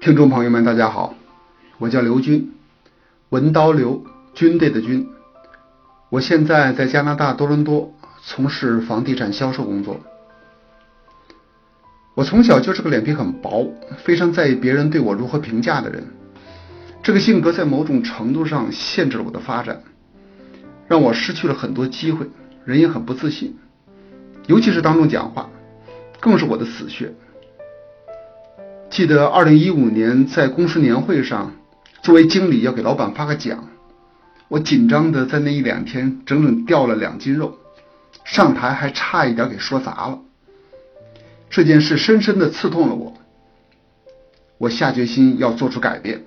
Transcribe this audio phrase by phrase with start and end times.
[0.00, 1.14] 听众朋友们，大家好，
[1.78, 2.52] 我叫刘军，
[3.30, 5.08] 文刀刘，军队的军。
[6.10, 10.00] 我现在在加拿大多伦多从事房地产销售工作。
[12.14, 16.06] 我从小就是个脸皮很薄、非常在意别人对我如何评价的人。
[17.02, 19.82] 这个性格在某种程度上限制了我的发展，
[20.88, 22.26] 让我失去了很多机会，
[22.64, 23.56] 人也很不自信，
[24.46, 25.50] 尤其是当众讲话，
[26.20, 27.14] 更是我的死穴。
[28.96, 31.52] 记得二零一五年在公司年会上，
[32.02, 33.68] 作为经理要给老板发个奖，
[34.48, 37.58] 我紧张的在那一两天整整掉了两斤肉，
[38.24, 40.20] 上台还差一点给说砸了。
[41.50, 43.12] 这件事深深的刺痛了我，
[44.56, 46.24] 我下决心要做出改变。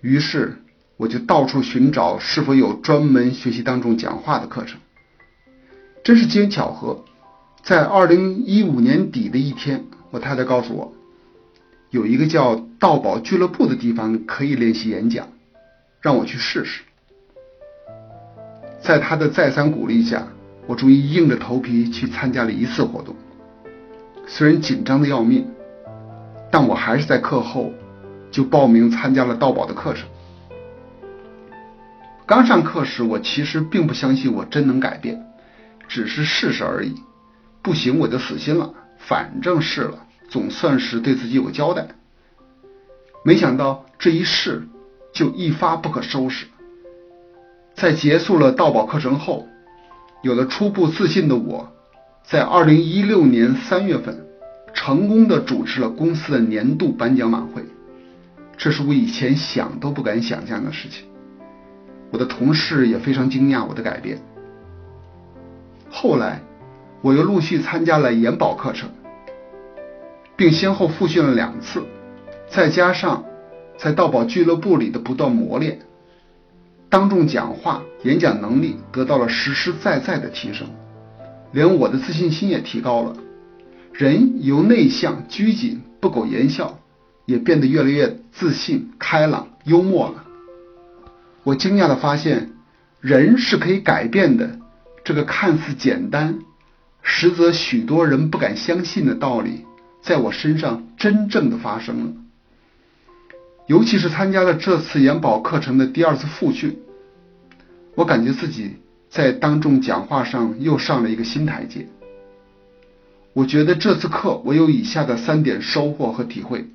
[0.00, 0.64] 于是
[0.96, 4.80] 我就到处寻找是否有专门学习当众讲话的课程。
[6.02, 7.04] 真是机缘巧合，
[7.62, 10.92] 在二零一五年底的一天，我太太告诉我，
[11.94, 15.28] 有一个叫道宝俱乐部的地方可以练习演讲，
[16.00, 16.82] 让我去试试。
[18.80, 20.26] 在他的再三鼓励下，
[20.66, 23.14] 我终于硬着头皮去参加了一次活动。
[24.26, 25.46] 虽然紧张的要命，
[26.50, 27.72] 但我还是在课后
[28.32, 30.08] 就报名参加了道宝的课程。
[32.26, 35.24] 刚上课时，我其实并不相信我真能改变，
[35.86, 36.96] 只是试试而已。
[37.62, 41.86] 不行我就死心了，反正试了，总算是对自己有个交代。
[43.24, 44.66] 没想到这一试
[45.12, 46.46] 就一发不可收拾。
[47.76, 49.46] 在结束了道宝课程后，
[50.24, 51.72] 有了初步自信的我。
[52.24, 54.26] 在二零一六年三月份，
[54.72, 57.62] 成功的主持了公司的年度颁奖晚会，
[58.56, 61.04] 这是我以前想都不敢想象的事情。
[62.10, 64.20] 我的同事也非常惊讶我的改变。
[65.88, 66.42] 后来，
[67.02, 68.88] 我又陆续参加了研保课程，
[70.36, 71.82] 并先后复训了两次，
[72.48, 73.24] 再加上
[73.78, 75.80] 在道宝俱乐部里的不断磨练，
[76.88, 80.66] 当众讲话、演讲能力得到了实实在在的提升。
[81.52, 83.16] 连我的自信心也提高了，
[83.92, 86.80] 人由内向、拘谨、不苟言笑，
[87.26, 90.24] 也变得越来越自信、开朗、幽默了。
[91.44, 92.50] 我惊讶的发现，
[93.00, 94.58] 人是可以改变的。
[95.04, 96.38] 这个看似简单，
[97.02, 99.64] 实则许多人不敢相信的道理，
[100.04, 102.12] 在我身上真正的发生了。
[103.66, 106.78] 尤其是参加了这次研保课程的第二次复训，
[107.96, 108.76] 我感觉自己。
[109.08, 111.86] 在当众讲话上又上了一个新台阶。
[113.32, 116.68] 我觉得这次课我有以下的三点收获和体会：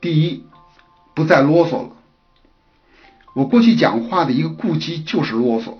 [0.00, 0.44] 第一，
[1.12, 1.90] 不再啰嗦了。
[3.34, 5.74] 我过去讲话的一个顾忌就是啰嗦，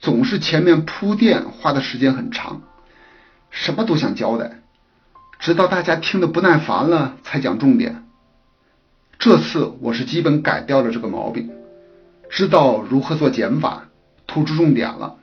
[0.00, 2.60] 总是前面铺垫花的时间很长，
[3.54, 4.60] 什么都想交代，
[5.38, 8.04] 直到大家听得不耐烦了才讲重点。
[9.16, 11.50] 这次我是基本改掉了这个毛病。
[12.28, 13.84] 知道如何做减法，
[14.26, 15.14] 突出重点了。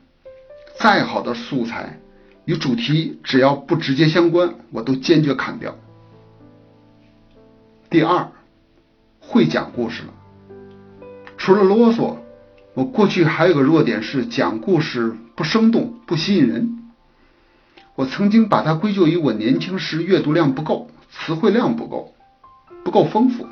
[0.79, 1.99] 再好的素材
[2.45, 5.75] 与主题只要不直接相关，我都坚决砍掉。
[7.89, 8.29] 第二，
[9.19, 10.13] 会讲故事了。
[11.37, 12.15] 除了啰嗦，
[12.75, 16.77] 我过去还有个弱点是讲故事不生动、不吸引人。
[17.95, 22.13] 我曾经把它归咎于我年轻时阅读量不够，词汇量不够，
[22.83, 23.47] 不够丰富。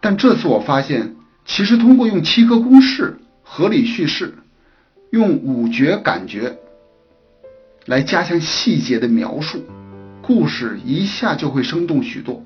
[0.00, 1.16] 但这次我发现。
[1.46, 4.38] 其实，通过用七个公式合理叙事，
[5.10, 6.56] 用五觉感觉
[7.84, 9.62] 来加强细节的描述，
[10.22, 12.42] 故事一下就会生动许多。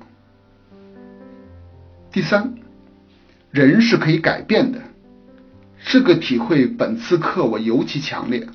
[2.11, 2.55] 第三，
[3.51, 4.81] 人是可以改变的，
[5.85, 8.49] 这个体会本次课我尤其强烈。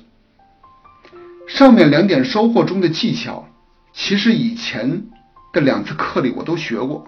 [1.47, 3.47] 上面两点收获中的技巧，
[3.93, 5.03] 其实以前
[5.53, 7.07] 的两次课里我都学过，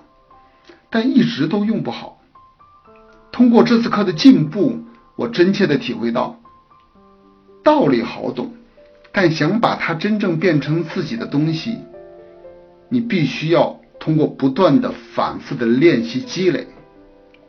[0.89, 2.21] 但一直都用不好。
[3.31, 4.79] 通过这次课的进步，
[5.15, 6.39] 我真切的体会到，
[7.63, 8.53] 道理好懂，
[9.11, 11.77] 但想把它真正变成自己的东西，
[12.89, 16.67] 你必须要通过不断的、反复的练习积累，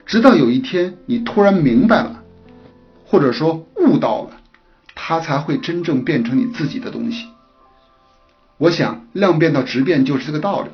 [0.04, 2.22] 直到有一天你突然明白了，
[3.06, 4.37] 或者说悟到了，
[5.08, 7.28] 它才会真正变成你自己的东西。
[8.58, 10.68] 我想量变到质变就是这个道理，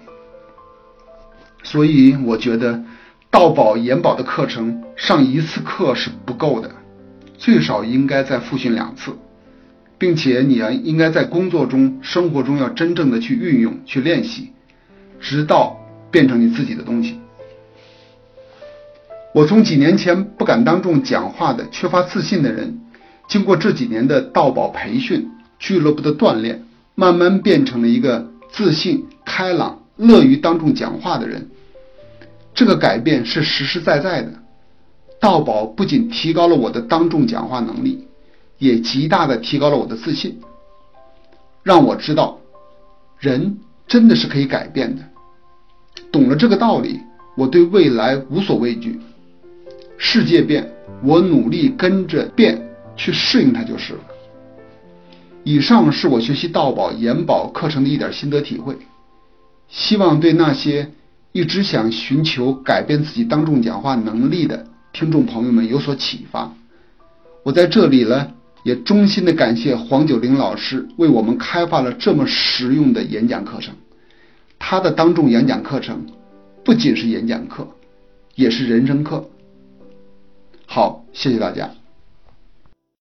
[1.62, 2.82] 所以我觉得。
[3.30, 6.70] 道宝研保的课程上一次课是不够的，
[7.36, 9.12] 最少应该再复训两次，
[9.98, 14.52] 并且你要应该在工作中、生活中要真正的去运用、去练习，
[15.20, 15.76] 直到
[16.12, 17.18] 变成你自己的东西。
[19.34, 22.78] 我从几年前不敢当众讲话的、缺乏自信的人，
[23.26, 31.48] 经过这几年的道宝培训、俱乐部的锻炼，慢慢变成了一个自信、开朗、乐于当众讲话的人。
[32.54, 34.32] 这个改变是实实在在的。
[35.20, 38.06] 道宝不仅提高了我的当众讲话能力，
[38.58, 40.38] 也极大的提高了我的自信，
[41.62, 42.38] 让我知道
[43.18, 45.02] 人真的是可以改变的。
[46.12, 47.00] 懂了这个道理，
[47.36, 49.00] 我对未来无所畏惧。
[49.96, 50.70] 世界变，
[51.02, 52.62] 我努力跟着变
[52.96, 54.00] 去适应它就是了。
[55.42, 58.76] 以上是我学习道宝研宝课程的一点心得体会，
[59.68, 60.90] 希望对那些
[61.32, 66.54] 一直想寻求改变自己当众讲话能力的听众朋友们有所启发。
[67.42, 68.30] 我在这里呢，
[68.62, 73.74] 也衷心的感谢黄九龄老师为我们开发了这么实用的演讲课程。
[74.58, 76.06] 他的当众演讲课程
[76.64, 77.68] 不仅是演讲课，
[78.34, 79.28] 也是人生课。
[80.64, 81.70] 好，谢谢大家。